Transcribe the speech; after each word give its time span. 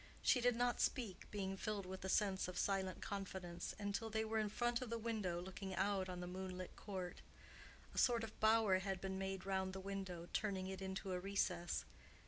She 0.23 0.41
did 0.41 0.55
not 0.55 0.81
speak, 0.81 1.29
being 1.29 1.55
filled 1.55 1.85
with 1.85 2.01
the 2.01 2.09
sense 2.09 2.47
of 2.47 2.57
silent 2.57 3.03
confidence, 3.03 3.75
until 3.77 4.09
they 4.09 4.25
were 4.25 4.39
in 4.39 4.49
front 4.49 4.81
of 4.81 4.89
the 4.89 4.97
window 4.97 5.39
looking 5.39 5.75
out 5.75 6.09
on 6.09 6.21
the 6.21 6.25
moonlit 6.25 6.75
court. 6.75 7.21
A 7.93 7.99
sort 7.99 8.23
of 8.23 8.39
bower 8.39 8.79
had 8.79 8.99
been 8.99 9.19
made 9.19 9.45
round 9.45 9.73
the 9.73 9.79
window, 9.79 10.27
turning 10.33 10.65
it 10.65 10.81
into 10.81 11.11
a 11.11 11.19
recess. 11.19 11.85